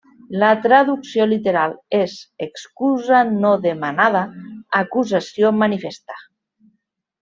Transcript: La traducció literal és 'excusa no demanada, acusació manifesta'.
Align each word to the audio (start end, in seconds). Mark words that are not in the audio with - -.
La 0.43 0.47
traducció 0.61 1.27
literal 1.33 1.75
és 1.99 2.17
'excusa 2.47 3.21
no 3.45 3.53
demanada, 3.69 4.27
acusació 4.85 5.57
manifesta'. 5.63 6.23